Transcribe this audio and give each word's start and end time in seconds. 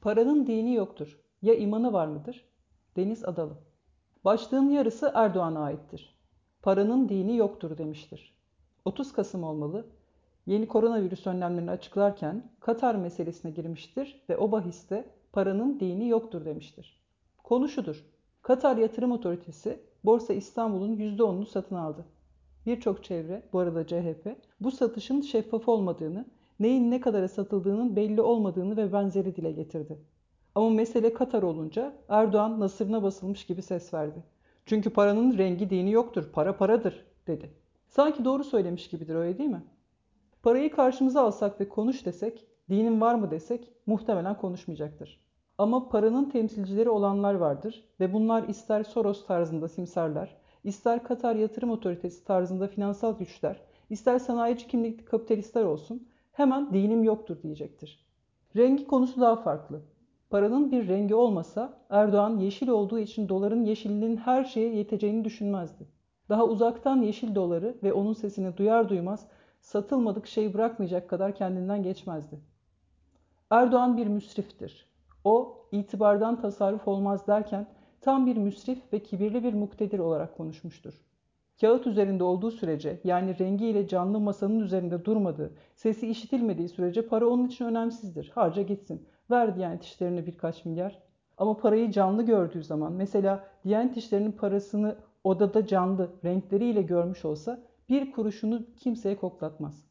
Paranın 0.00 0.46
dini 0.46 0.74
yoktur. 0.74 1.20
Ya 1.42 1.54
imanı 1.54 1.92
var 1.92 2.06
mıdır? 2.06 2.44
Deniz 2.96 3.24
Adalı. 3.24 3.54
Başlığın 4.24 4.70
yarısı 4.70 5.12
Erdoğan'a 5.14 5.60
aittir. 5.60 6.18
Paranın 6.62 7.08
dini 7.08 7.36
yoktur 7.36 7.78
demiştir. 7.78 8.34
30 8.84 9.12
Kasım 9.12 9.44
olmalı. 9.44 9.86
Yeni 10.46 10.68
koronavirüs 10.68 11.26
önlemlerini 11.26 11.70
açıklarken 11.70 12.50
Katar 12.60 12.94
meselesine 12.94 13.50
girmiştir 13.50 14.24
ve 14.28 14.36
o 14.36 14.52
bahiste 14.52 15.10
paranın 15.32 15.80
dini 15.80 16.08
yoktur 16.08 16.44
demiştir. 16.44 17.00
Konu 17.44 17.68
şudur. 17.68 18.04
Katar 18.42 18.76
Yatırım 18.76 19.12
Otoritesi 19.12 19.80
Borsa 20.04 20.32
İstanbul'un 20.32 20.96
%10'unu 20.96 21.46
satın 21.46 21.76
aldı. 21.76 22.04
Birçok 22.66 23.04
çevre, 23.04 23.42
bu 23.52 23.58
arada 23.58 23.86
CHP, 23.86 24.36
bu 24.60 24.70
satışın 24.70 25.20
şeffaf 25.20 25.68
olmadığını, 25.68 26.24
neyin 26.60 26.90
ne 26.90 27.00
kadara 27.00 27.28
satıldığının 27.28 27.96
belli 27.96 28.20
olmadığını 28.20 28.76
ve 28.76 28.92
benzeri 28.92 29.36
dile 29.36 29.52
getirdi. 29.52 29.98
Ama 30.54 30.70
mesele 30.70 31.12
Katar 31.12 31.42
olunca 31.42 31.92
Erdoğan 32.08 32.60
nasırına 32.60 33.02
basılmış 33.02 33.46
gibi 33.46 33.62
ses 33.62 33.94
verdi. 33.94 34.22
Çünkü 34.66 34.90
paranın 34.90 35.38
rengi 35.38 35.70
dini 35.70 35.92
yoktur, 35.92 36.32
para 36.32 36.56
paradır 36.56 37.06
dedi. 37.26 37.50
Sanki 37.88 38.24
doğru 38.24 38.44
söylemiş 38.44 38.88
gibidir 38.88 39.14
öyle 39.14 39.38
değil 39.38 39.50
mi? 39.50 39.62
Parayı 40.42 40.70
karşımıza 40.70 41.22
alsak 41.22 41.60
ve 41.60 41.68
konuş 41.68 42.06
desek, 42.06 42.46
dinin 42.70 43.00
var 43.00 43.14
mı 43.14 43.30
desek 43.30 43.72
muhtemelen 43.86 44.36
konuşmayacaktır. 44.36 45.20
Ama 45.58 45.88
paranın 45.88 46.30
temsilcileri 46.30 46.90
olanlar 46.90 47.34
vardır 47.34 47.84
ve 48.00 48.12
bunlar 48.12 48.48
ister 48.48 48.84
Soros 48.84 49.26
tarzında 49.26 49.68
simsarlar, 49.68 50.36
ister 50.64 51.04
Katar 51.04 51.34
Yatırım 51.34 51.70
Otoritesi 51.70 52.24
tarzında 52.24 52.68
finansal 52.68 53.18
güçler, 53.18 53.60
ister 53.90 54.18
sanayici 54.18 54.66
kimlikli 54.66 55.04
kapitalistler 55.04 55.64
olsun 55.64 56.08
hemen 56.40 56.72
dinim 56.72 57.02
yoktur 57.04 57.42
diyecektir. 57.42 58.06
Rengi 58.56 58.86
konusu 58.86 59.20
daha 59.20 59.36
farklı. 59.36 59.80
Paranın 60.30 60.72
bir 60.72 60.88
rengi 60.88 61.14
olmasa 61.14 61.78
Erdoğan 61.90 62.38
yeşil 62.38 62.68
olduğu 62.68 62.98
için 62.98 63.28
doların 63.28 63.64
yeşilliğinin 63.64 64.16
her 64.16 64.44
şeye 64.44 64.74
yeteceğini 64.74 65.24
düşünmezdi. 65.24 65.86
Daha 66.28 66.44
uzaktan 66.44 67.02
yeşil 67.02 67.34
doları 67.34 67.76
ve 67.82 67.92
onun 67.92 68.12
sesini 68.12 68.56
duyar 68.56 68.88
duymaz 68.88 69.26
satılmadık 69.60 70.26
şey 70.26 70.54
bırakmayacak 70.54 71.10
kadar 71.10 71.34
kendinden 71.34 71.82
geçmezdi. 71.82 72.40
Erdoğan 73.50 73.96
bir 73.96 74.06
müsriftir. 74.06 74.86
O 75.24 75.66
itibardan 75.72 76.40
tasarruf 76.40 76.88
olmaz 76.88 77.26
derken 77.26 77.66
tam 78.00 78.26
bir 78.26 78.36
müsrif 78.36 78.92
ve 78.92 79.02
kibirli 79.02 79.44
bir 79.44 79.54
muktedir 79.54 79.98
olarak 79.98 80.36
konuşmuştur. 80.36 80.94
Kağıt 81.60 81.86
üzerinde 81.86 82.24
olduğu 82.24 82.50
sürece 82.50 83.00
yani 83.04 83.38
rengiyle 83.38 83.88
canlı 83.88 84.20
masanın 84.20 84.60
üzerinde 84.60 85.04
durmadığı, 85.04 85.52
sesi 85.74 86.08
işitilmediği 86.08 86.68
sürece 86.68 87.06
para 87.06 87.28
onun 87.28 87.46
için 87.46 87.64
önemsizdir. 87.64 88.30
Harca 88.34 88.62
gitsin. 88.62 89.06
Ver 89.30 89.56
Diyanet 89.56 89.84
İşleri'ne 89.84 90.26
birkaç 90.26 90.64
milyar. 90.64 91.02
Ama 91.38 91.56
parayı 91.56 91.90
canlı 91.90 92.22
gördüğü 92.22 92.62
zaman 92.62 92.92
mesela 92.92 93.44
Diyanet 93.64 93.96
İşleri'nin 93.96 94.32
parasını 94.32 94.96
odada 95.24 95.66
canlı 95.66 96.10
renkleriyle 96.24 96.82
görmüş 96.82 97.24
olsa 97.24 97.62
bir 97.88 98.12
kuruşunu 98.12 98.66
kimseye 98.76 99.16
koklatmaz. 99.16 99.84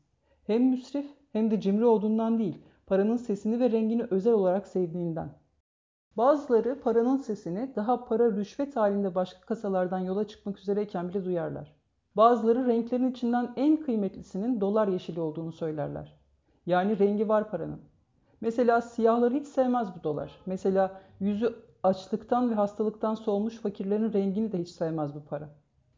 Hem 0.44 0.64
müsrif 0.64 1.06
hem 1.31 1.52
de 1.52 1.61
cimri 1.61 1.86
olduğundan 1.86 2.39
değil, 2.39 2.58
paranın 2.88 3.17
sesini 3.17 3.59
ve 3.59 3.72
rengini 3.72 4.04
özel 4.04 4.33
olarak 4.33 4.67
sevdiğinden. 4.67 5.30
Bazıları 6.20 6.80
paranın 6.81 7.17
sesini 7.17 7.75
daha 7.75 8.06
para 8.06 8.31
rüşvet 8.31 8.75
halinde 8.75 9.16
başka 9.16 9.42
kasalardan 9.42 10.00
yola 10.00 10.28
çıkmak 10.28 10.59
üzereyken 10.59 11.09
bile 11.09 11.26
duyarlar. 11.26 11.76
Bazıları 12.17 12.67
renklerin 12.67 13.11
içinden 13.11 13.53
en 13.56 13.78
kıymetlisinin 13.78 14.61
dolar 14.61 14.88
yeşili 14.88 15.20
olduğunu 15.20 15.52
söylerler. 15.52 16.20
Yani 16.66 17.00
rengi 17.00 17.30
var 17.30 17.52
paranın. 17.52 17.81
Mesela 18.42 18.81
siyahları 18.81 19.34
hiç 19.34 19.48
sevmez 19.48 19.88
bu 20.00 20.03
dolar. 20.03 20.42
Mesela 20.45 21.02
yüzü 21.20 21.56
açlıktan 21.84 22.50
ve 22.50 22.54
hastalıktan 22.54 23.16
solmuş 23.16 23.58
fakirlerin 23.58 24.14
rengini 24.14 24.52
de 24.52 24.59
hiç 24.59 24.70
sevmez 24.70 25.16
bu 25.16 25.26
para. 25.26 25.50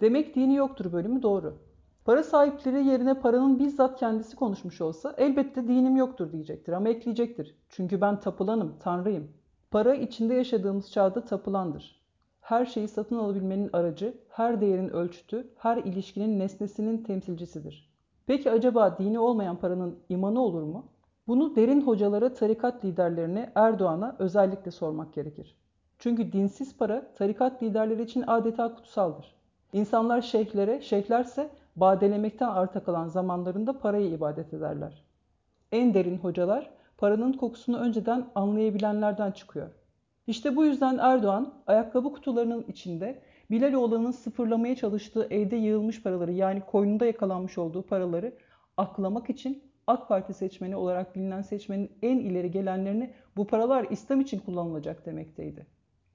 Demek 0.01 0.35
dini 0.35 0.55
yoktur 0.55 0.93
bölümü 0.93 1.23
doğru. 1.23 1.57
Para 2.05 2.23
sahipleri 2.23 2.85
yerine 2.85 3.13
paranın 3.13 3.59
bizzat 3.59 3.99
kendisi 3.99 4.35
konuşmuş 4.35 4.81
olsa 4.81 5.15
elbette 5.17 5.67
dinim 5.67 5.95
yoktur 5.95 6.31
diyecektir 6.31 6.73
ama 6.73 6.89
ekleyecektir. 6.89 7.55
Çünkü 7.69 8.01
ben 8.01 8.19
tapılanım, 8.19 8.75
tanrıyım. 8.79 9.40
Para 9.71 9.95
içinde 9.95 10.33
yaşadığımız 10.33 10.91
çağda 10.91 11.25
tapılandır. 11.25 12.01
Her 12.41 12.65
şeyi 12.65 12.87
satın 12.87 13.17
alabilmenin 13.17 13.69
aracı, 13.73 14.13
her 14.29 14.61
değerin 14.61 14.89
ölçütü, 14.89 15.47
her 15.57 15.77
ilişkinin 15.77 16.39
nesnesinin 16.39 17.03
temsilcisidir. 17.03 17.91
Peki 18.27 18.51
acaba 18.51 18.97
dini 18.97 19.19
olmayan 19.19 19.55
paranın 19.55 19.99
imanı 20.09 20.41
olur 20.41 20.63
mu? 20.63 20.85
Bunu 21.27 21.55
derin 21.55 21.81
hocalara, 21.81 22.33
tarikat 22.33 22.85
liderlerine, 22.85 23.51
Erdoğan'a 23.55 24.15
özellikle 24.19 24.71
sormak 24.71 25.13
gerekir. 25.13 25.55
Çünkü 25.99 26.31
dinsiz 26.31 26.77
para 26.77 27.13
tarikat 27.15 27.63
liderleri 27.63 28.03
için 28.03 28.23
adeta 28.27 28.75
kutsaldır. 28.75 29.35
İnsanlar 29.73 30.21
şeyhlere, 30.21 30.81
şeyhlerse 30.81 31.49
badelemekten 31.75 32.49
arta 32.49 32.83
kalan 32.83 33.07
zamanlarında 33.07 33.79
parayı 33.79 34.09
ibadet 34.09 34.53
ederler. 34.53 35.03
En 35.71 35.93
derin 35.93 36.17
hocalar 36.17 36.80
paranın 37.01 37.33
kokusunu 37.33 37.77
önceden 37.77 38.25
anlayabilenlerden 38.35 39.31
çıkıyor. 39.31 39.69
İşte 40.27 40.55
bu 40.55 40.65
yüzden 40.65 40.97
Erdoğan 40.97 41.53
ayakkabı 41.67 42.13
kutularının 42.13 42.65
içinde 42.67 43.21
Bilaloğlu'nun 43.51 44.11
sıfırlamaya 44.11 44.75
çalıştığı 44.75 45.27
evde 45.29 45.55
yığılmış 45.55 46.03
paraları 46.03 46.31
yani 46.31 46.61
koynunda 46.61 47.05
yakalanmış 47.05 47.57
olduğu 47.57 47.81
paraları 47.81 48.33
aklamak 48.77 49.29
için 49.29 49.63
AK 49.87 50.07
Parti 50.07 50.33
seçmeni 50.33 50.75
olarak 50.75 51.15
bilinen 51.15 51.41
seçmenin 51.41 51.91
en 52.01 52.17
ileri 52.17 52.51
gelenlerini 52.51 53.13
bu 53.37 53.47
paralar 53.47 53.87
İslam 53.89 54.21
için 54.21 54.39
kullanılacak 54.39 55.05
demekteydi. 55.05 55.65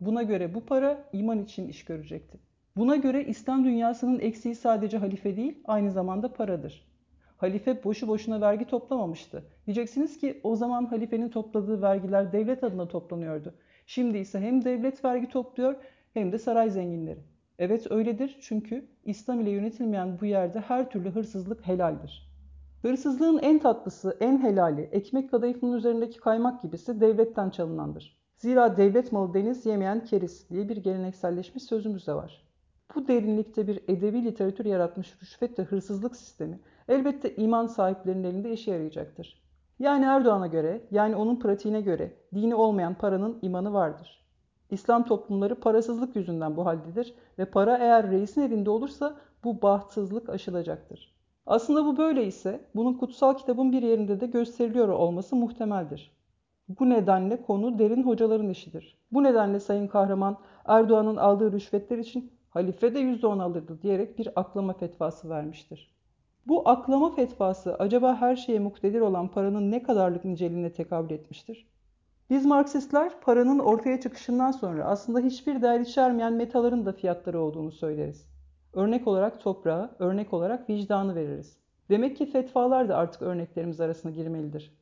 Buna 0.01 0.23
göre 0.23 0.55
bu 0.55 0.67
para 0.67 1.05
iman 1.13 1.43
için 1.43 1.69
iş 1.69 1.85
görecekti. 1.85 2.39
Buna 2.77 2.97
göre 2.97 3.25
İslam 3.25 3.65
dünyasının 3.65 4.19
eksiği 4.19 4.55
sadece 4.55 4.99
halife 4.99 5.37
değil, 5.37 5.59
aynı 5.65 5.91
zamanda 5.91 6.33
paradır. 6.33 6.87
Halife 7.37 7.85
boşu 7.85 8.09
boşuna 8.09 8.41
vergi 8.41 8.65
toplamamıştı. 8.65 9.45
Diyeceksiniz 9.67 10.19
ki 10.19 10.41
o 10.43 10.57
zaman 10.57 10.87
halifenin 10.87 11.29
topladığı 11.29 11.83
vergiler 11.83 12.33
devlet 12.33 12.65
adına 12.65 12.89
toplanıyordu. 12.89 13.55
Şimdi 13.87 14.19
ise 14.19 14.41
hem 14.41 14.65
devlet 14.65 15.05
vergi 15.05 15.29
topluyor 15.29 15.77
hem 16.15 16.33
de 16.33 16.39
saray 16.39 16.71
zenginleri. 16.71 17.21
Evet 17.59 17.93
öyledir 17.93 18.39
çünkü 18.41 18.85
İslam 19.05 19.41
ile 19.41 19.51
yönetilmeyen 19.51 20.21
bu 20.21 20.27
yerde 20.27 20.61
her 20.61 20.91
türlü 20.91 21.11
hırsızlık 21.11 21.67
helaldir. 21.67 22.31
Hırsızlığın 22.83 23.39
en 23.39 23.59
tatlısı, 23.59 24.17
en 24.21 24.43
helali, 24.43 24.81
ekmek 24.81 25.31
kadayıfının 25.31 25.77
üzerindeki 25.77 26.21
kaymak 26.21 26.63
gibisi 26.63 27.01
devletten 27.01 27.51
çalınandır. 27.51 28.17
Zira 28.37 28.77
devlet 28.77 29.13
malı 29.13 29.35
deniz 29.35 29.67
yemeyen 29.67 30.05
keriz 30.05 30.51
diye 30.51 30.69
bir 30.69 30.77
gelenekselleşmiş 30.77 31.63
sözümüz 31.63 32.07
de 32.07 32.15
var. 32.15 32.46
Bu 32.95 33.09
derinlikte 33.09 33.67
bir 33.67 33.81
edebi 33.89 34.25
literatür 34.25 34.65
yaratmış 34.65 35.17
rüşvet 35.23 35.59
ve 35.59 35.63
hırsızlık 35.63 36.17
sistemi 36.17 36.61
elbette 36.89 37.37
iman 37.37 37.67
sahiplerinin 37.67 38.25
elinde 38.25 38.53
işe 38.53 38.71
yarayacaktır. 38.71 39.43
Yani 39.79 40.05
Erdoğan'a 40.05 40.47
göre, 40.47 40.81
yani 40.91 41.17
onun 41.17 41.39
pratiğine 41.39 41.81
göre 41.81 42.13
dini 42.35 42.55
olmayan 42.55 42.95
paranın 42.95 43.39
imanı 43.43 43.73
vardır. 43.73 44.27
İslam 44.71 45.05
toplumları 45.05 45.55
parasızlık 45.55 46.17
yüzünden 46.17 46.57
bu 46.57 46.67
haldedir 46.67 47.15
ve 47.39 47.45
para 47.45 47.77
eğer 47.77 48.11
reisin 48.11 48.41
elinde 48.41 48.71
olursa 48.71 49.17
bu 49.45 49.63
bahtsızlık 49.63 50.29
aşılacaktır. 50.29 51.17
Aslında 51.47 51.85
bu 51.85 51.97
böyle 51.97 52.27
ise 52.27 52.61
bunun 52.75 52.95
kutsal 52.95 53.35
kitabın 53.35 53.73
bir 53.73 53.83
yerinde 53.83 54.21
de 54.21 54.27
gösteriliyor 54.27 54.89
olması 54.89 55.37
muhtemeldir. 55.37 56.17
Bu 56.69 56.91
nedenle 56.91 57.43
konu 57.43 57.79
derin 57.79 58.03
hocaların 58.03 58.49
işidir. 58.49 58.99
Bu 59.13 59.23
nedenle 59.23 59.61
Sayın 59.61 59.87
Kahraman 59.87 60.39
Erdoğan'ın 60.69 61.17
aldığı 61.17 61.53
rüşvetler 61.53 61.99
için 61.99 62.33
halife 62.51 62.95
de 62.95 63.01
%10 63.01 63.43
alırdı 63.43 63.83
diyerek 63.83 64.19
bir 64.19 64.29
aklama 64.37 64.73
fetvası 64.73 65.31
vermiştir. 65.31 65.97
Bu 66.47 66.69
aklama 66.69 67.15
fetvası 67.15 67.75
acaba 67.75 68.17
her 68.17 68.37
şeye 68.37 68.59
muktedir 68.59 69.01
olan 69.01 69.29
paranın 69.29 69.71
ne 69.71 69.83
kadarlık 69.83 70.25
niceliğine 70.25 70.73
tekabül 70.73 71.11
etmiştir? 71.11 71.67
Biz 72.31 72.47
Marksistler 72.47 73.21
paranın 73.21 73.59
ortaya 73.59 74.01
çıkışından 74.01 74.51
sonra 74.51 74.85
aslında 74.85 75.21
hiçbir 75.21 75.63
değer 75.63 75.81
içermeyen 75.81 76.33
metaların 76.33 76.87
da 76.87 76.93
fiyatları 76.93 77.41
olduğunu 77.41 77.73
söyleriz. 77.73 78.29
Örnek 78.73 79.07
olarak 79.07 79.41
toprağı, 79.41 79.91
örnek 79.99 80.33
olarak 80.33 80.71
vicdanı 80.71 81.15
veririz. 81.15 81.57
Demek 81.91 82.17
ki 82.17 82.27
fetvalar 82.27 82.89
da 82.89 82.97
artık 82.97 83.23
örneklerimiz 83.23 83.81
arasına 83.81 84.13
girmelidir. 84.13 84.77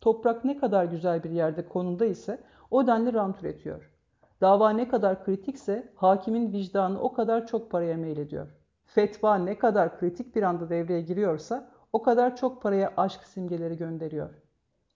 Toprak 0.00 0.44
ne 0.44 0.58
kadar 0.58 0.84
güzel 0.84 1.24
bir 1.24 1.30
yerde 1.30 1.68
konumda 1.68 2.06
ise 2.06 2.40
o 2.70 2.86
denli 2.86 3.12
rant 3.12 3.42
üretiyor. 3.42 3.95
Dava 4.40 4.70
ne 4.70 4.88
kadar 4.88 5.24
kritikse 5.24 5.92
hakimin 5.94 6.52
vicdanı 6.52 7.00
o 7.00 7.12
kadar 7.12 7.46
çok 7.46 7.70
paraya 7.70 7.96
meylediyor. 7.96 8.48
Fetva 8.84 9.36
ne 9.38 9.58
kadar 9.58 9.98
kritik 9.98 10.36
bir 10.36 10.42
anda 10.42 10.70
devreye 10.70 11.00
giriyorsa 11.00 11.70
o 11.92 12.02
kadar 12.02 12.36
çok 12.36 12.62
paraya 12.62 12.92
aşk 12.96 13.24
simgeleri 13.24 13.76
gönderiyor. 13.76 14.30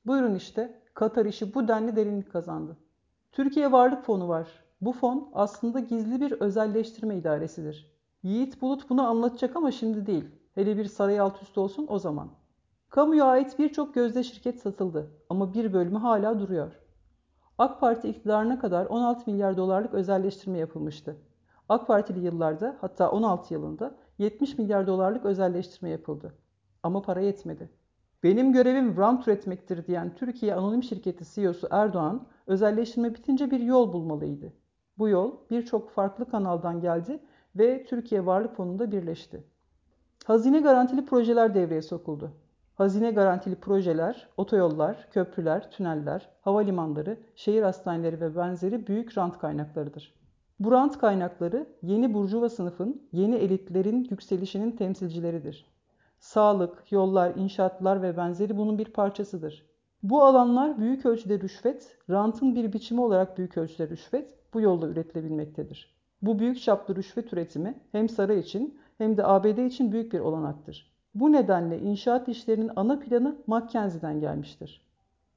Buyurun 0.07 0.35
işte 0.35 0.81
Katar 0.95 1.27
işi 1.27 1.55
bu 1.55 1.69
denli 1.69 1.97
derinlik 1.97 2.33
kazandı. 2.33 2.77
Türkiye 3.33 3.73
Varlık 3.73 4.05
Fonu 4.05 4.29
var. 4.29 4.49
Bu 4.81 4.93
fon 4.93 5.31
aslında 5.35 5.81
gizli 5.81 6.21
bir 6.21 6.33
özelleştirme 6.33 7.17
idaresidir. 7.17 7.93
Yiğit 8.23 8.63
Bulut 8.63 8.91
bunu 8.91 9.09
anlatacak 9.09 9.57
ama 9.57 9.71
şimdi 9.71 10.07
değil. 10.07 10.25
Hele 10.55 10.77
bir 10.77 10.85
saray 10.85 11.21
alt 11.21 11.43
üst 11.43 11.59
olsun 11.59 11.87
o 11.89 11.99
zaman. 11.99 12.29
Kamuya 12.89 13.25
ait 13.25 13.59
birçok 13.59 13.95
gözde 13.95 14.23
şirket 14.23 14.61
satıldı 14.61 15.11
ama 15.29 15.55
bir 15.55 15.73
bölümü 15.73 15.99
hala 15.99 16.41
duruyor. 16.41 16.73
AK 17.61 17.81
Parti 17.81 18.09
iktidarına 18.09 18.59
kadar 18.59 18.87
16 18.87 19.31
milyar 19.31 19.57
dolarlık 19.57 19.95
özelleştirme 19.95 20.59
yapılmıştı. 20.59 21.17
AK 21.69 21.87
Partili 21.87 22.25
yıllarda 22.25 22.77
hatta 22.81 23.11
16 23.11 23.55
yılında 23.55 23.95
70 24.19 24.59
milyar 24.59 24.87
dolarlık 24.87 25.25
özelleştirme 25.25 25.89
yapıldı. 25.89 26.35
Ama 26.83 27.03
para 27.03 27.21
yetmedi. 27.21 27.71
Benim 28.23 28.53
görevim 28.53 28.97
rant 28.97 29.29
üretmektir 29.29 29.87
diyen 29.87 30.15
Türkiye 30.15 30.55
Anonim 30.55 30.83
Şirketi 30.83 31.25
CEO'su 31.35 31.69
Erdoğan, 31.71 32.27
özelleştirme 32.47 33.15
bitince 33.15 33.51
bir 33.51 33.61
yol 33.61 33.93
bulmalıydı. 33.93 34.53
Bu 34.99 35.09
yol 35.09 35.33
birçok 35.51 35.91
farklı 35.91 36.31
kanaldan 36.31 36.81
geldi 36.81 37.21
ve 37.57 37.85
Türkiye 37.85 38.27
Varlık 38.27 38.57
Fonu'nda 38.57 38.93
birleşti. 38.93 39.45
Hazine 40.25 40.61
garantili 40.61 41.07
projeler 41.07 41.55
devreye 41.55 41.83
sokuldu. 41.83 42.33
Hazine 42.81 43.11
garantili 43.11 43.55
projeler, 43.55 44.29
otoyollar, 44.37 45.09
köprüler, 45.11 45.71
tüneller, 45.71 46.29
havalimanları, 46.41 47.19
şehir 47.35 47.63
hastaneleri 47.63 48.21
ve 48.21 48.37
benzeri 48.37 48.87
büyük 48.87 49.19
rant 49.19 49.39
kaynaklarıdır. 49.39 50.15
Bu 50.61 50.73
rant 50.73 50.99
kaynakları 50.99 51.67
yeni 51.83 52.15
burjuva 52.15 52.49
sınıfın, 52.49 53.09
yeni 53.13 53.35
elitlerin 53.35 54.09
yükselişinin 54.11 54.71
temsilcileridir. 54.71 55.67
Sağlık, 56.19 56.93
yollar, 56.93 57.35
inşaatlar 57.35 58.03
ve 58.03 58.17
benzeri 58.17 58.57
bunun 58.57 58.79
bir 58.79 58.93
parçasıdır. 58.93 59.67
Bu 60.03 60.23
alanlar 60.23 60.79
büyük 60.79 61.07
ölçüde 61.07 61.41
rüşvet, 61.41 61.99
rantın 62.11 62.55
bir 62.55 62.73
biçimi 62.73 63.01
olarak 63.01 63.39
büyük 63.39 63.59
ölçüde 63.59 63.89
rüşvet 63.89 64.35
bu 64.55 64.61
yolla 64.61 64.89
üretilebilmektedir. 64.89 65.95
Bu 66.23 66.39
büyük 66.39 66.63
çaplı 66.63 66.97
rüşvet 66.97 67.33
üretimi 67.33 67.81
hem 67.93 68.09
saray 68.09 68.39
için 68.39 68.81
hem 68.99 69.17
de 69.17 69.27
ABD 69.27 69.67
için 69.67 69.93
büyük 69.93 70.13
bir 70.13 70.21
olanaktır. 70.21 70.90
Bu 71.15 71.33
nedenle 71.33 71.79
inşaat 71.79 72.29
işlerinin 72.29 72.71
ana 72.77 72.99
planı 72.99 73.37
Mackenzie'den 73.47 74.21
gelmiştir. 74.21 74.81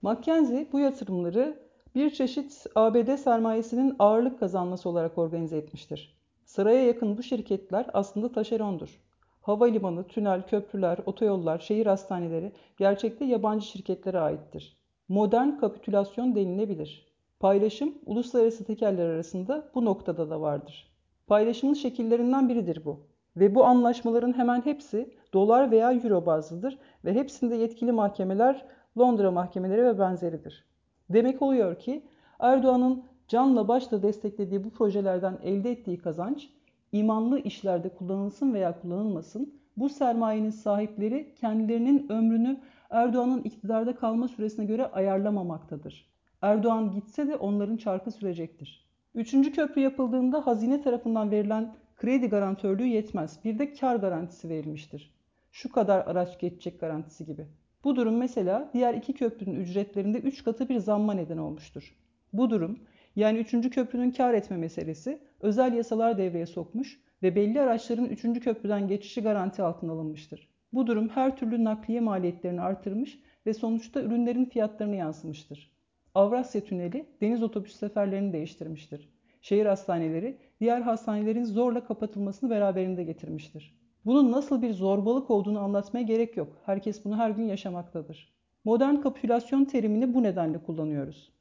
Mackenzie 0.01 0.67
bu 0.71 0.79
yatırımları 0.79 1.59
bir 1.95 2.09
çeşit 2.09 2.65
ABD 2.75 3.15
sermayesinin 3.15 3.95
ağırlık 3.99 4.39
kazanması 4.39 4.89
olarak 4.89 5.17
organize 5.17 5.57
etmiştir. 5.57 6.17
Saraya 6.45 6.85
yakın 6.85 7.17
bu 7.17 7.23
şirketler 7.23 7.85
aslında 7.93 8.31
taşerondur. 8.31 9.01
Havalimanı, 9.41 10.07
tünel, 10.07 10.47
köprüler, 10.47 10.97
otoyollar, 11.05 11.59
şehir 11.59 11.85
hastaneleri 11.85 12.51
gerçekte 12.77 13.25
yabancı 13.25 13.65
şirketlere 13.65 14.19
aittir. 14.19 14.77
Modern 15.09 15.57
kapitülasyon 15.57 16.35
denilebilir. 16.35 17.07
Paylaşım 17.39 17.93
uluslararası 18.05 18.65
tekerler 18.65 19.09
arasında 19.09 19.71
bu 19.75 19.85
noktada 19.85 20.29
da 20.29 20.41
vardır. 20.41 20.91
Paylaşımın 21.27 21.73
şekillerinden 21.73 22.49
biridir 22.49 22.85
bu. 22.85 22.99
Ve 23.37 23.55
bu 23.55 23.65
anlaşmaların 23.65 24.37
hemen 24.37 24.65
hepsi 24.65 25.13
dolar 25.33 25.71
veya 25.71 25.93
euro 25.93 26.25
bazlıdır 26.25 26.79
ve 27.05 27.13
hepsinde 27.13 27.55
yetkili 27.55 27.91
mahkemeler 27.91 28.65
Londra 28.97 29.31
mahkemeleri 29.31 29.83
ve 29.85 29.99
benzeridir. 29.99 30.65
Demek 31.09 31.41
oluyor 31.41 31.79
ki 31.79 32.03
Erdoğan'ın 32.39 33.03
canla 33.27 33.67
başla 33.67 34.03
desteklediği 34.03 34.63
bu 34.63 34.69
projelerden 34.69 35.37
elde 35.43 35.71
ettiği 35.71 35.97
kazanç 35.97 36.49
imanlı 36.91 37.39
işlerde 37.39 37.89
kullanılsın 37.89 38.53
veya 38.53 38.81
kullanılmasın 38.81 39.53
bu 39.77 39.89
sermayenin 39.89 40.49
sahipleri 40.49 41.33
kendilerinin 41.41 42.09
ömrünü 42.09 42.59
Erdoğan'ın 42.89 43.41
iktidarda 43.41 43.95
kalma 43.95 44.27
süresine 44.27 44.65
göre 44.65 44.85
ayarlamamaktadır. 44.85 46.13
Erdoğan 46.41 46.91
gitse 46.91 47.27
de 47.27 47.35
onların 47.35 47.77
çarkı 47.77 48.11
sürecektir. 48.11 48.85
Üçüncü 49.15 49.51
köprü 49.51 49.81
yapıldığında 49.81 50.47
hazine 50.47 50.81
tarafından 50.81 51.31
verilen 51.31 51.75
kredi 52.03 52.27
garantörlüğü 52.27 52.87
yetmez. 52.87 53.39
Bir 53.43 53.59
de 53.59 53.73
kar 53.73 53.95
garantisi 53.95 54.49
verilmiştir. 54.49 55.13
Şu 55.51 55.71
kadar 55.71 56.07
araç 56.07 56.39
geçecek 56.39 56.79
garantisi 56.79 57.25
gibi. 57.25 57.45
Bu 57.83 57.95
durum 57.95 58.17
mesela 58.17 58.69
diğer 58.73 58.93
iki 58.93 59.13
köprünün 59.13 59.59
ücretlerinde 59.59 60.19
3 60.19 60.43
katı 60.43 60.69
bir 60.69 60.79
zamma 60.79 61.13
neden 61.13 61.37
olmuştur. 61.37 61.95
Bu 62.33 62.49
durum 62.49 62.79
yani 63.15 63.37
3. 63.37 63.69
köprünün 63.69 64.11
kar 64.11 64.33
etme 64.33 64.57
meselesi 64.57 65.19
özel 65.41 65.73
yasalar 65.73 66.17
devreye 66.17 66.45
sokmuş 66.45 66.99
ve 67.23 67.35
belli 67.35 67.61
araçların 67.61 68.05
3. 68.05 68.21
köprüden 68.39 68.87
geçişi 68.87 69.21
garanti 69.21 69.61
altına 69.61 69.91
alınmıştır. 69.91 70.49
Bu 70.73 70.87
durum 70.87 71.09
her 71.09 71.37
türlü 71.37 71.63
nakliye 71.63 71.99
maliyetlerini 71.99 72.61
artırmış 72.61 73.19
ve 73.45 73.53
sonuçta 73.53 74.01
ürünlerin 74.01 74.45
fiyatlarını 74.45 74.95
yansımıştır. 74.95 75.71
Avrasya 76.15 76.61
Tüneli 76.61 77.05
deniz 77.21 77.43
otobüs 77.43 77.75
seferlerini 77.75 78.33
değiştirmiştir. 78.33 79.09
Şehir 79.43 79.65
hastaneleri 79.65 80.37
diğer 80.59 80.81
hastanelerin 80.81 81.43
zorla 81.43 81.83
kapatılmasını 81.83 82.49
beraberinde 82.49 83.03
getirmiştir. 83.03 83.77
Bunun 84.05 84.31
nasıl 84.31 84.61
bir 84.61 84.73
zorbalık 84.73 85.31
olduğunu 85.31 85.59
anlatmaya 85.59 86.03
gerek 86.03 86.37
yok. 86.37 86.57
Herkes 86.65 87.05
bunu 87.05 87.17
her 87.17 87.29
gün 87.29 87.43
yaşamaktadır. 87.43 88.33
Modern 88.63 88.95
kapitülasyon 88.95 89.65
terimini 89.65 90.13
bu 90.13 90.23
nedenle 90.23 90.57
kullanıyoruz. 90.57 91.31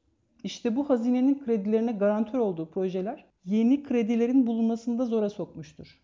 İşte 0.43 0.75
bu 0.75 0.89
hazinenin 0.89 1.45
kredilerine 1.45 1.91
garantör 1.91 2.39
olduğu 2.39 2.69
projeler 2.69 3.25
yeni 3.45 3.83
kredilerin 3.83 4.47
bulunmasında 4.47 5.05
zora 5.05 5.29
sokmuştur. 5.29 5.99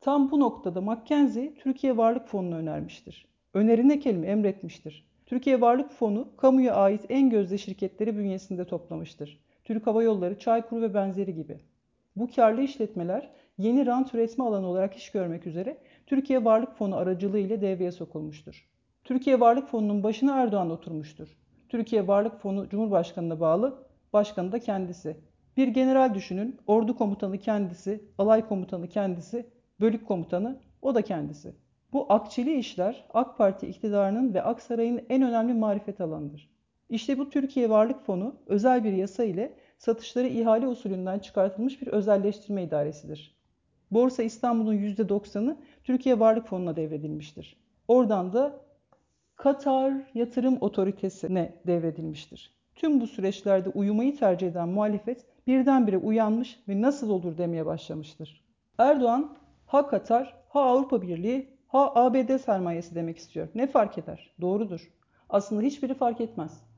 Tam 0.00 0.30
bu 0.30 0.40
noktada 0.40 0.80
Mackenzie 0.80 1.54
Türkiye 1.54 1.96
Varlık 1.96 2.28
Fonu'nu 2.28 2.54
önermiştir. 2.54 3.26
Öneri 3.54 3.88
ne 3.88 4.00
kelime 4.00 4.26
emretmiştir. 4.26 5.06
Türkiye 5.26 5.60
Varlık 5.60 5.90
Fonu 5.90 6.28
kamuya 6.36 6.74
ait 6.74 7.04
en 7.08 7.30
gözde 7.30 7.58
şirketleri 7.58 8.16
bünyesinde 8.16 8.64
toplamıştır. 8.64 9.42
Türk 9.72 9.86
Hava 9.86 10.02
Yolları, 10.02 10.38
Çaykur 10.38 10.82
ve 10.82 10.94
benzeri 10.94 11.34
gibi. 11.34 11.60
Bu 12.16 12.30
karlı 12.36 12.62
işletmeler 12.62 13.30
yeni 13.58 13.86
rant 13.86 14.14
üretme 14.14 14.44
alanı 14.44 14.66
olarak 14.66 14.96
iş 14.96 15.10
görmek 15.10 15.46
üzere 15.46 15.78
Türkiye 16.06 16.44
Varlık 16.44 16.76
Fonu 16.76 16.96
aracılığı 16.96 17.38
ile 17.38 17.60
devreye 17.60 17.92
sokulmuştur. 17.92 18.68
Türkiye 19.04 19.40
Varlık 19.40 19.68
Fonu'nun 19.68 20.02
başına 20.02 20.42
Erdoğan 20.42 20.70
oturmuştur. 20.70 21.28
Türkiye 21.68 22.08
Varlık 22.08 22.40
Fonu 22.40 22.68
Cumhurbaşkanı'na 22.68 23.40
bağlı, 23.40 23.86
başkanı 24.12 24.52
da 24.52 24.58
kendisi. 24.58 25.16
Bir 25.56 25.68
general 25.68 26.14
düşünün, 26.14 26.56
ordu 26.66 26.96
komutanı 26.96 27.38
kendisi, 27.38 28.04
alay 28.18 28.48
komutanı 28.48 28.88
kendisi, 28.88 29.46
bölük 29.80 30.08
komutanı 30.08 30.60
o 30.82 30.94
da 30.94 31.02
kendisi. 31.02 31.54
Bu 31.92 32.06
akçeli 32.12 32.54
işler 32.54 33.04
AK 33.14 33.38
Parti 33.38 33.66
iktidarının 33.66 34.34
ve 34.34 34.42
Aksaray'ın 34.42 35.00
en 35.08 35.22
önemli 35.22 35.54
marifet 35.54 36.00
alanıdır. 36.00 36.52
İşte 36.92 37.18
bu 37.18 37.30
Türkiye 37.30 37.70
Varlık 37.70 38.00
Fonu 38.00 38.36
özel 38.46 38.84
bir 38.84 38.92
yasa 38.92 39.24
ile 39.24 39.54
satışları 39.82 40.28
ihale 40.28 40.66
usulünden 40.66 41.18
çıkartılmış 41.18 41.82
bir 41.82 41.86
özelleştirme 41.86 42.62
idaresidir. 42.62 43.36
Borsa 43.90 44.22
İstanbul'un 44.22 44.74
%90'ı 44.74 45.56
Türkiye 45.84 46.20
Varlık 46.20 46.46
Fonu'na 46.46 46.76
devredilmiştir. 46.76 47.56
Oradan 47.88 48.32
da 48.32 48.60
Katar 49.36 49.92
Yatırım 50.14 50.58
Otoritesi'ne 50.60 51.54
devredilmiştir. 51.66 52.50
Tüm 52.74 53.00
bu 53.00 53.06
süreçlerde 53.06 53.68
uyumayı 53.68 54.16
tercih 54.18 54.48
eden 54.48 54.68
muhalefet 54.68 55.26
birdenbire 55.46 55.98
uyanmış 55.98 56.58
ve 56.68 56.82
nasıl 56.82 57.10
olur 57.10 57.38
demeye 57.38 57.66
başlamıştır. 57.66 58.44
Erdoğan 58.78 59.36
ha 59.66 59.86
Katar, 59.86 60.34
ha 60.48 60.60
Avrupa 60.60 61.02
Birliği, 61.02 61.48
ha 61.66 61.92
ABD 61.94 62.38
sermayesi 62.38 62.94
demek 62.94 63.18
istiyor. 63.18 63.48
Ne 63.54 63.66
fark 63.66 63.98
eder? 63.98 64.34
Doğrudur. 64.40 64.92
Aslında 65.28 65.62
hiçbiri 65.62 65.94
fark 65.94 66.20
etmez. 66.20 66.71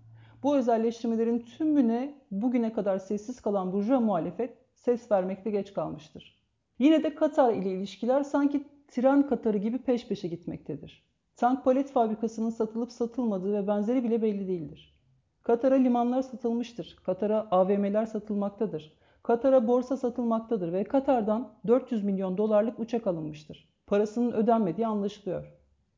Bu 0.44 0.56
özelleştirmelerin 0.56 1.38
tümüne 1.38 2.14
bugüne 2.30 2.72
kadar 2.72 2.98
sessiz 2.98 3.40
kalan 3.40 3.72
burjuva 3.72 4.00
muhalefet 4.00 4.58
ses 4.74 5.10
vermekte 5.12 5.50
geç 5.50 5.72
kalmıştır. 5.72 6.42
Yine 6.78 7.02
de 7.02 7.14
Katar 7.14 7.54
ile 7.54 7.72
ilişkiler 7.72 8.22
sanki 8.22 8.64
tren 8.88 9.26
Katarı 9.26 9.58
gibi 9.58 9.78
peş 9.78 10.08
peşe 10.08 10.28
gitmektedir. 10.28 11.04
Tank 11.36 11.64
palet 11.64 11.90
fabrikasının 11.90 12.50
satılıp 12.50 12.92
satılmadığı 12.92 13.52
ve 13.52 13.66
benzeri 13.66 14.04
bile 14.04 14.22
belli 14.22 14.48
değildir. 14.48 14.94
Katar'a 15.42 15.74
limanlar 15.74 16.22
satılmıştır. 16.22 16.96
Katar'a 17.06 17.48
AVM'ler 17.50 18.06
satılmaktadır. 18.06 18.96
Katar'a 19.22 19.68
borsa 19.68 19.96
satılmaktadır 19.96 20.72
ve 20.72 20.84
Katar'dan 20.84 21.52
400 21.66 22.04
milyon 22.04 22.38
dolarlık 22.38 22.78
uçak 22.78 23.06
alınmıştır. 23.06 23.68
Parasının 23.86 24.32
ödenmediği 24.32 24.86
anlaşılıyor. 24.86 25.52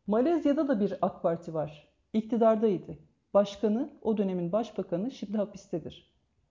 Malezya'da 0.07 0.69
da 0.69 0.81
bir 0.81 0.95
AK 1.03 1.23
Parti 1.23 1.55
var. 1.55 1.89
İktidardaydı. 2.13 2.99
Başkanı, 3.37 3.91
o 4.03 4.17
dönemin 4.17 4.53
başbakanı 4.53 5.11
şimdi 5.11 5.37
hapistedir. 5.37 6.11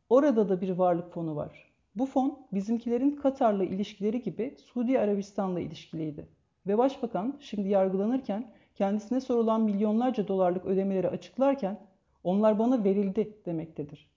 Orada 0.09 0.49
da 0.49 0.61
bir 0.61 0.69
varlık 0.69 1.13
fonu 1.13 1.35
var. 1.35 1.71
Bu 1.95 2.05
fon 2.05 2.39
bizimkilerin 2.53 3.11
Katar'la 3.11 3.63
ilişkileri 3.63 4.21
gibi 4.21 4.55
Suudi 4.57 4.99
Arabistan'la 4.99 5.59
ilişkiliydi. 5.59 6.27
Ve 6.67 6.77
başbakan 6.77 7.37
şimdi 7.39 7.69
yargılanırken 7.69 8.51
kendisine 8.75 9.21
sorulan 9.21 9.61
milyonlarca 9.61 10.27
dolarlık 10.27 10.65
ödemeleri 10.65 11.09
açıklarken 11.09 11.79
onlar 12.23 12.59
bana 12.59 12.83
verildi 12.83 13.37
demektedir. 13.45 14.09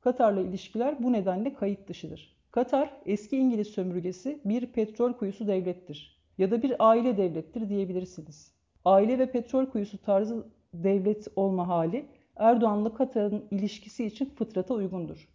Katar'la 0.00 0.40
ilişkiler 0.40 1.02
bu 1.02 1.12
nedenle 1.12 1.54
kayıt 1.54 1.88
dışıdır. 1.88 2.36
Katar 2.50 2.90
eski 3.04 3.36
İngiliz 3.36 3.68
sömürgesi 3.68 4.40
bir 4.44 4.66
petrol 4.66 5.12
kuyusu 5.12 5.46
devlettir 5.46 6.20
ya 6.38 6.50
da 6.50 6.62
bir 6.62 6.76
aile 6.78 7.16
devlettir 7.16 7.68
diyebilirsiniz. 7.68 8.52
Aile 8.84 9.18
ve 9.18 9.30
petrol 9.30 9.66
kuyusu 9.66 9.98
tarzı 9.98 10.46
devlet 10.74 11.28
olma 11.36 11.68
hali 11.68 12.06
Erdoğan'la 12.36 12.94
Katar'ın 12.94 13.44
ilişkisi 13.50 14.04
için 14.04 14.24
fıtrata 14.24 14.74
uygundur. 14.74 15.28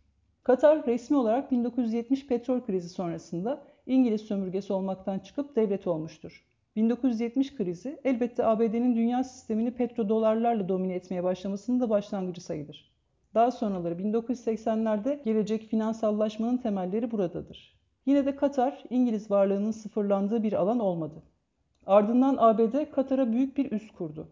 Katar 0.44 0.88
resmi 0.88 1.18
olarak 1.18 1.52
1970 1.52 2.28
petrol 2.28 2.62
krizi 2.62 2.90
sonrasında 2.90 3.64
İngiliz 3.86 4.22
sömürgesi 4.22 4.74
olmaktan 4.74 5.20
çıkıp 5.20 5.56
devlet 5.56 5.88
olmuştur. 5.88 6.46
1970 6.76 7.56
krizi 7.56 8.00
elbette 8.04 8.46
ABD'nin 8.46 8.96
dünya 8.96 9.24
sistemini 9.24 9.72
petrodolarlarla 9.72 10.70
domine 10.70 10.94
etmeye 10.94 11.24
başlamasının 11.24 11.80
da 11.80 11.90
başlangıcı 11.90 12.42
sayılır. 12.42 12.92
Daha 13.34 13.52
sonraları 13.52 13.94
1980'lerde 13.94 15.24
gelecek 15.24 15.64
finansallaşmanın 15.64 16.58
temelleri 16.58 17.12
buradadır. 17.12 17.78
Yine 18.06 18.26
de 18.26 18.36
Katar, 18.36 18.84
İngiliz 18.90 19.32
varlığının 19.32 19.72
sıfırlandığı 19.72 20.44
bir 20.44 20.54
alan 20.54 20.80
olmadı. 20.80 21.24
Ardından 21.86 22.36
ABD 22.40 22.92
Katar'a 22.92 23.32
büyük 23.32 23.58
bir 23.58 23.72
üs 23.72 23.92
kurdu. 23.92 24.28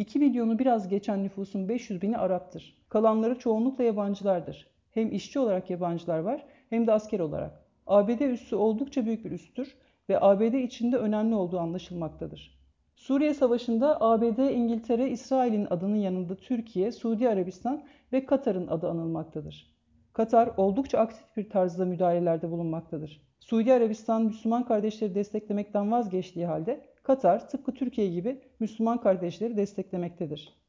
2 0.00 0.18
milyonu 0.18 0.58
biraz 0.58 0.88
geçen 0.88 1.22
nüfusun 1.22 1.68
500 1.68 2.02
bini 2.02 2.18
Arap'tır. 2.18 2.74
Kalanları 2.88 3.38
çoğunlukla 3.38 3.84
yabancılardır. 3.84 4.66
Hem 4.90 5.12
işçi 5.12 5.38
olarak 5.38 5.70
yabancılar 5.70 6.18
var 6.18 6.44
hem 6.70 6.86
de 6.86 6.92
asker 6.92 7.20
olarak. 7.20 7.64
ABD 7.86 8.20
üssü 8.20 8.56
oldukça 8.56 9.06
büyük 9.06 9.24
bir 9.24 9.30
üstür 9.30 9.74
ve 10.08 10.20
ABD 10.20 10.54
içinde 10.54 10.96
önemli 10.96 11.34
olduğu 11.34 11.58
anlaşılmaktadır. 11.58 12.58
Suriye 12.96 13.34
Savaşı'nda 13.34 14.00
ABD, 14.00 14.38
İngiltere, 14.38 15.10
İsrail'in 15.10 15.66
adının 15.70 15.96
yanında 15.96 16.36
Türkiye, 16.36 16.92
Suudi 16.92 17.28
Arabistan 17.28 17.82
ve 18.12 18.26
Katar'ın 18.26 18.66
adı 18.66 18.88
anılmaktadır. 18.88 19.74
Katar 20.12 20.50
oldukça 20.56 20.98
aktif 20.98 21.36
bir 21.36 21.50
tarzda 21.50 21.84
müdahalelerde 21.84 22.50
bulunmaktadır. 22.50 23.22
Suudi 23.40 23.72
Arabistan 23.72 24.22
Müslüman 24.22 24.64
kardeşleri 24.64 25.14
desteklemekten 25.14 25.92
vazgeçtiği 25.92 26.46
halde 26.46 26.89
Katar 27.02 27.48
tıpkı 27.48 27.74
Türkiye 27.74 28.08
gibi 28.08 28.40
Müslüman 28.60 28.98
kardeşleri 28.98 29.56
desteklemektedir. 29.56 30.60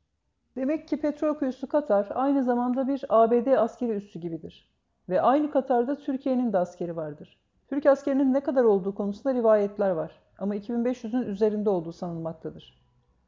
Demek 0.55 0.88
ki 0.88 0.97
petrol 0.97 1.33
kuyusu 1.33 1.67
Katar 1.67 2.07
aynı 2.13 2.43
zamanda 2.43 2.88
bir 2.88 3.05
ABD 3.09 3.47
askeri 3.47 3.91
üssü 3.91 4.19
gibidir. 4.19 4.69
Ve 5.09 5.21
aynı 5.21 5.51
Katar'da 5.51 5.97
Türkiye'nin 5.97 6.53
de 6.53 6.57
askeri 6.57 6.95
vardır. 6.95 7.38
Türk 7.69 7.85
askerinin 7.85 8.33
ne 8.33 8.39
kadar 8.39 8.63
olduğu 8.63 8.95
konusunda 8.95 9.33
rivayetler 9.33 9.89
var 9.89 10.11
ama 10.39 10.55
2500'ün 10.55 11.21
üzerinde 11.21 11.69
olduğu 11.69 11.93
sanılmaktadır. 11.93 12.81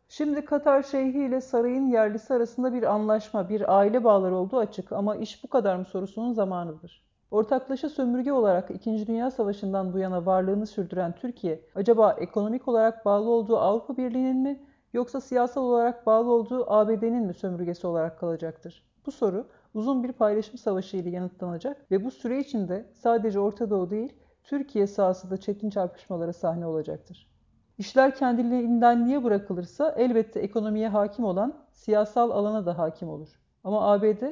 Şimdi 0.09 0.45
Katar 0.45 0.83
Şeyhi 0.83 1.17
ile 1.17 1.41
sarayın 1.41 1.87
yerlisi 1.87 2.33
arasında 2.33 2.73
bir 2.73 2.83
anlaşma, 2.83 3.49
bir 3.49 3.77
aile 3.77 4.03
bağları 4.03 4.35
olduğu 4.35 4.57
açık 4.57 4.91
ama 4.91 5.15
iş 5.15 5.43
bu 5.43 5.47
kadar 5.47 5.75
mı 5.75 5.85
sorusunun 5.85 6.33
zamanıdır. 6.33 7.03
Ortaklaşa 7.33 7.89
sömürge 7.89 8.31
olarak 8.33 8.71
İkinci 8.71 9.07
Dünya 9.07 9.31
Savaşı'ndan 9.31 9.93
bu 9.93 9.99
yana 9.99 10.25
varlığını 10.25 10.67
sürdüren 10.67 11.15
Türkiye, 11.15 11.61
acaba 11.75 12.15
ekonomik 12.19 12.67
olarak 12.67 13.05
bağlı 13.05 13.29
olduğu 13.29 13.57
Avrupa 13.57 13.97
Birliği'nin 13.97 14.37
mi 14.37 14.59
yoksa 14.93 15.21
siyasal 15.21 15.63
olarak 15.63 16.05
bağlı 16.05 16.31
olduğu 16.31 16.71
ABD'nin 16.71 17.25
mi 17.25 17.33
sömürgesi 17.33 17.87
olarak 17.87 18.19
kalacaktır? 18.19 18.83
Bu 19.05 19.11
soru 19.11 19.47
uzun 19.73 20.03
bir 20.03 20.11
paylaşım 20.11 20.57
savaşı 20.57 20.97
ile 20.97 21.09
yanıtlanacak 21.09 21.91
ve 21.91 22.05
bu 22.05 22.11
süre 22.11 22.39
içinde 22.39 22.85
sadece 22.93 23.39
Orta 23.39 23.69
Doğu 23.69 23.89
değil, 23.89 24.13
Türkiye 24.43 24.87
sahası 24.87 25.29
da 25.29 25.37
çetin 25.37 25.69
çarpışmalara 25.69 26.33
sahne 26.33 26.65
olacaktır. 26.65 27.29
İşler 27.77 28.15
kendiliğinden 28.15 29.05
niye 29.05 29.23
bırakılırsa 29.23 29.95
elbette 29.97 30.39
ekonomiye 30.39 30.87
hakim 30.87 31.25
olan 31.25 31.53
siyasal 31.71 32.31
alana 32.31 32.65
da 32.65 32.77
hakim 32.77 33.09
olur. 33.09 33.29
Ama 33.63 33.91
ABD 33.91 34.23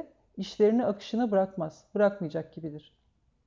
işlerini 0.42 0.86
akışına 0.86 1.32
bırakmaz, 1.32 1.84
bırakmayacak 1.96 2.54
gibidir. 2.54 2.94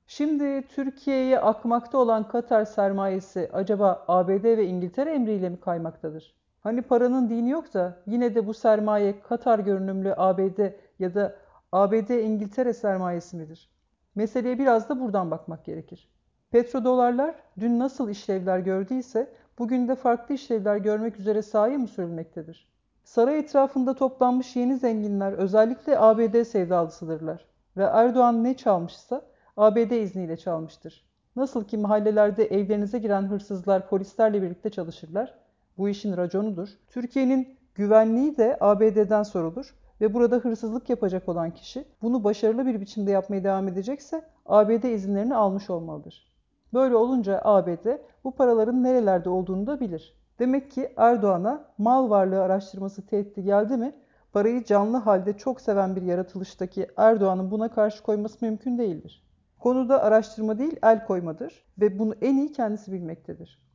Şimdi 0.07 0.67
Türkiye'ye 0.67 1.39
akmakta 1.39 1.97
olan 1.97 2.27
Katar 2.27 2.65
sermayesi 2.65 3.49
acaba 3.53 4.05
ABD 4.07 4.43
ve 4.43 4.65
İngiltere 4.65 5.13
emriyle 5.13 5.49
mi 5.49 5.59
kaymaktadır? 5.59 6.35
Hani 6.61 6.81
paranın 6.81 7.29
dini 7.29 7.49
yok 7.49 7.73
da 7.73 7.97
yine 8.07 8.35
de 8.35 8.47
bu 8.47 8.53
sermaye 8.53 9.21
Katar 9.21 9.59
görünümlü 9.59 10.13
ABD 10.17 10.59
ya 10.99 11.15
da 11.15 11.35
ABD 11.71 12.09
İngiltere 12.09 12.73
sermayesi 12.73 13.37
midir? 13.37 13.69
Meseleye 14.15 14.59
biraz 14.59 14.89
da 14.89 14.99
buradan 14.99 15.31
bakmak 15.31 15.65
gerekir. 15.65 16.09
Petrodolarlar 16.51 17.35
dün 17.59 17.79
nasıl 17.79 18.09
işlevler 18.09 18.59
gördüyse 18.59 19.33
bugün 19.59 19.87
de 19.87 19.95
farklı 19.95 20.35
işlevler 20.35 20.77
görmek 20.77 21.19
üzere 21.19 21.41
sahaya 21.41 21.77
mı 21.77 21.87
sürülmektedir? 21.87 22.67
Saray 23.05 23.39
etrafında 23.39 23.93
toplanmış 23.93 24.55
yeni 24.55 24.77
zenginler 24.77 25.33
özellikle 25.33 25.99
ABD 25.99 26.43
sevdalısıdırlar. 26.43 27.45
Ve 27.77 27.83
Erdoğan 27.83 28.43
ne 28.43 28.57
çalmışsa 28.57 29.21
ABD 29.57 29.91
izniyle 29.91 30.37
çalmıştır. 30.37 31.05
Nasıl 31.35 31.63
ki 31.63 31.77
mahallelerde 31.77 32.45
evlerinize 32.45 32.99
giren 32.99 33.21
hırsızlar 33.21 33.89
polislerle 33.89 34.41
birlikte 34.41 34.69
çalışırlar. 34.69 35.33
Bu 35.77 35.89
işin 35.89 36.17
raconudur. 36.17 36.69
Türkiye'nin 36.87 37.57
güvenliği 37.75 38.37
de 38.37 38.57
ABD'den 38.59 39.23
sorulur 39.23 39.75
ve 40.01 40.13
burada 40.13 40.35
hırsızlık 40.35 40.89
yapacak 40.89 41.29
olan 41.29 41.51
kişi 41.51 41.85
bunu 42.01 42.23
başarılı 42.23 42.65
bir 42.65 42.81
biçimde 42.81 43.11
yapmaya 43.11 43.43
devam 43.43 43.67
edecekse 43.67 44.21
ABD 44.45 44.83
izinlerini 44.83 45.35
almış 45.35 45.69
olmalıdır. 45.69 46.31
Böyle 46.73 46.95
olunca 46.95 47.41
ABD 47.43 47.87
bu 48.23 48.31
paraların 48.31 48.83
nerelerde 48.83 49.29
olduğunu 49.29 49.67
da 49.67 49.79
bilir. 49.79 50.24
Demek 50.39 50.71
ki 50.71 50.93
Erdoğan'a 50.97 51.65
mal 51.77 52.09
varlığı 52.09 52.41
araştırması 52.41 53.05
tehdidi 53.05 53.43
geldi 53.43 53.77
mi 53.77 53.95
parayı 54.33 54.63
canlı 54.63 54.97
halde 54.97 55.37
çok 55.37 55.61
seven 55.61 55.95
bir 55.95 56.01
yaratılıştaki 56.01 56.87
Erdoğan'ın 56.97 57.51
buna 57.51 57.71
karşı 57.71 58.03
koyması 58.03 58.45
mümkün 58.45 58.77
değildir. 58.77 59.23
Konuda 59.59 60.03
araştırma 60.03 60.59
değil 60.59 60.75
el 60.83 61.05
koymadır 61.05 61.65
ve 61.79 61.99
bunu 61.99 62.15
en 62.21 62.37
iyi 62.37 62.51
kendisi 62.51 62.91
bilmektedir. 62.91 63.65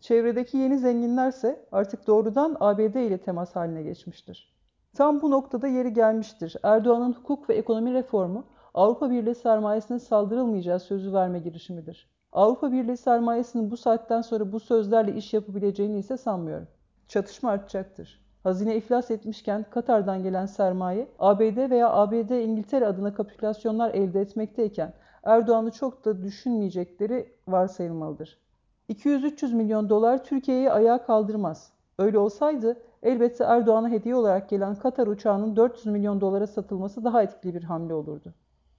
Çevredeki 0.00 0.56
yeni 0.56 0.78
zenginlerse 0.78 1.66
artık 1.72 2.06
doğrudan 2.06 2.56
ABD 2.60 2.94
ile 2.94 3.18
temas 3.18 3.56
haline 3.56 3.82
geçmiştir. 3.82 4.52
Tam 4.96 5.22
bu 5.22 5.30
noktada 5.30 5.68
yeri 5.68 5.92
gelmiştir. 5.92 6.56
Erdoğan'ın 6.62 7.12
hukuk 7.12 7.50
ve 7.50 7.54
ekonomi 7.54 7.92
reformu 7.92 8.44
Avrupa 8.74 9.10
Birliği 9.10 9.34
sermayesine 9.34 9.98
saldırılmayacağı 9.98 10.80
sözü 10.80 11.12
verme 11.12 11.38
girişimidir. 11.38 12.10
Avrupa 12.32 12.72
Birliği 12.72 12.96
sermayesinin 12.96 13.70
bu 13.70 13.76
saatten 13.76 14.20
sonra 14.20 14.52
bu 14.52 14.60
sözlerle 14.60 15.14
iş 15.14 15.34
yapabileceğini 15.34 15.98
ise 15.98 16.16
sanmıyorum. 16.16 16.68
Çatışma 17.08 17.50
artacaktır. 17.50 18.22
Hazine 18.42 18.76
iflas 18.76 19.10
etmişken 19.10 19.66
Katar'dan 19.70 20.22
gelen 20.22 20.46
sermaye 20.46 21.08
ABD 21.18 21.70
veya 21.70 21.90
ABD 21.90 22.30
İngiltere 22.30 22.86
adına 22.86 23.14
kapitülasyonlar 23.14 23.94
elde 23.94 24.20
etmekteyken 24.20 24.92
Erdoğan'ı 25.24 25.70
çok 25.70 26.04
da 26.04 26.22
düşünmeyecekleri 26.22 27.34
varsayılmalıdır. 27.48 28.38
200-300 28.88 29.54
milyon 29.54 29.88
dolar 29.88 30.24
Türkiye'yi 30.24 30.70
ayağa 30.70 31.06
kaldırmaz. 31.06 31.72
Öyle 31.98 32.18
olsaydı 32.18 32.76
elbette 33.02 33.44
Erdoğan'a 33.44 33.88
hediye 33.88 34.14
olarak 34.14 34.48
gelen 34.48 34.74
Katar 34.74 35.06
uçağının 35.06 35.56
400 35.56 35.86
milyon 35.86 36.20
dolara 36.20 36.46
satılması 36.46 37.04
daha 37.04 37.22
etkili 37.22 37.54
bir 37.54 37.62
hamle 37.62 37.94
olurdu. 37.94 38.34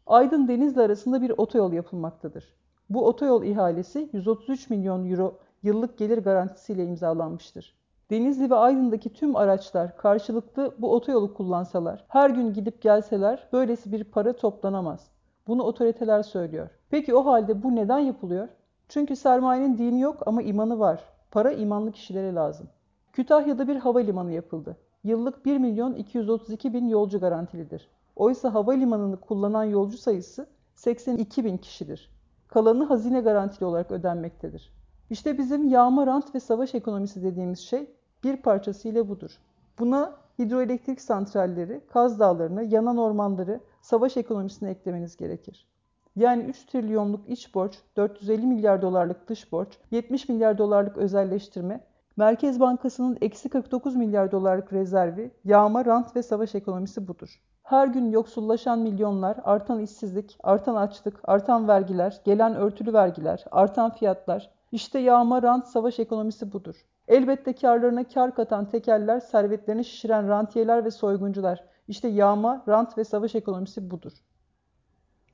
Aydın 0.08 0.48
Denizli 0.48 0.82
arasında 0.82 1.22
bir 1.22 1.30
otoyol 1.30 1.74
yapılmaktadır. 1.74 2.63
Bu 2.90 3.08
otoyol 3.08 3.44
ihalesi 3.44 4.10
133 4.14 4.70
milyon 4.70 5.10
euro 5.10 5.38
yıllık 5.64 5.98
gelir 5.98 6.18
garantisiyle 6.18 6.86
imzalanmıştır. 6.86 7.76
Denizli 8.12 8.50
ve 8.50 8.56
Aydın'daki 8.56 9.14
tüm 9.14 9.36
araçlar 9.36 9.98
karşılıklı 9.98 10.76
bu 10.78 10.94
otoyolu 10.94 11.34
kullansalar, 11.34 12.06
her 12.08 12.30
gün 12.30 12.54
gidip 12.54 12.82
gelseler 12.82 13.48
böylesi 13.54 13.92
bir 13.92 14.04
para 14.04 14.34
toplanamaz. 14.34 15.08
Bunu 15.48 15.64
otoriteler 15.64 16.24
söylüyor. 16.24 16.70
Peki 16.90 17.16
o 17.16 17.26
halde 17.26 17.64
bu 17.64 17.76
neden 17.76 18.00
yapılıyor? 18.00 18.48
Çünkü 18.90 19.16
sermayenin 19.16 19.78
dini 19.78 20.02
yok 20.02 20.24
ama 20.26 20.42
imanı 20.42 20.80
var. 20.80 21.04
Para 21.32 21.52
imanlı 21.52 21.92
kişilere 21.92 22.36
lazım. 22.36 22.68
Kütahya'da 23.14 23.68
bir 23.68 23.76
havalimanı 23.76 24.32
yapıldı. 24.32 24.78
Yıllık 25.04 25.46
1 25.46 25.58
milyon 25.58 25.94
232 25.94 26.74
bin 26.74 26.88
yolcu 26.88 27.20
garantilidir. 27.20 27.88
Oysa 28.16 28.54
havalimanını 28.54 29.20
kullanan 29.20 29.64
yolcu 29.64 29.98
sayısı 29.98 30.48
82 30.76 31.46
bin 31.46 31.58
kişidir. 31.58 32.13
Kalanı 32.54 32.84
hazine 32.84 33.22
garantili 33.22 33.66
olarak 33.66 33.92
ödenmektedir. 33.92 34.74
İşte 35.10 35.38
bizim 35.38 35.68
yağma, 35.68 36.08
rant 36.08 36.36
ve 36.36 36.40
savaş 36.40 36.76
ekonomisi 36.76 37.24
dediğimiz 37.24 37.60
şey 37.60 37.90
bir 38.24 38.38
parçasıyla 38.38 39.10
budur. 39.10 39.32
Buna 39.80 40.16
hidroelektrik 40.40 41.02
santralleri, 41.02 41.82
Kaz 41.88 42.20
Dağları'nı, 42.20 42.64
yanan 42.64 42.98
ormanları, 42.98 43.60
savaş 43.82 44.18
ekonomisine 44.18 44.70
eklemeniz 44.70 45.18
gerekir. 45.18 45.68
Yani 46.16 46.44
3 46.44 46.66
trilyonluk 46.66 47.30
iç 47.30 47.56
borç, 47.56 47.80
450 47.98 48.48
milyar 48.48 48.82
dolarlık 48.82 49.30
dış 49.30 49.52
borç, 49.52 49.78
70 49.92 50.30
milyar 50.30 50.58
dolarlık 50.58 50.98
özelleştirme, 50.98 51.84
Merkez 52.18 52.60
Bankası'nın 52.60 53.18
eksi 53.22 53.50
49 53.50 53.96
milyar 53.96 54.32
dolarlık 54.32 54.74
rezervi, 54.74 55.32
yağma, 55.46 55.86
rant 55.86 56.16
ve 56.16 56.24
savaş 56.24 56.56
ekonomisi 56.56 57.08
budur. 57.08 57.42
Her 57.64 57.88
gün 57.88 58.12
yoksullaşan 58.12 58.80
milyonlar, 58.80 59.38
artan 59.44 59.80
işsizlik, 59.80 60.38
artan 60.44 60.76
açlık, 60.76 61.20
artan 61.24 61.68
vergiler, 61.68 62.22
gelen 62.26 62.56
örtülü 62.56 62.94
vergiler, 62.94 63.46
artan 63.52 63.90
fiyatlar. 63.90 64.50
İşte 64.72 65.00
yağma, 65.00 65.42
rant, 65.42 65.68
savaş 65.68 66.00
ekonomisi 66.00 66.54
budur. 66.54 66.76
Elbette 67.08 67.54
karlarına 67.54 68.04
kar 68.04 68.36
katan 68.36 68.66
tekeller, 68.66 69.20
servetlerini 69.20 69.86
şişiren 69.86 70.28
rantiyeler 70.28 70.86
ve 70.86 70.92
soyguncular. 70.92 71.64
İşte 71.88 72.08
yağma, 72.08 72.64
rant 72.68 72.98
ve 72.98 73.04
savaş 73.04 73.36
ekonomisi 73.36 73.92
budur. 73.92 74.14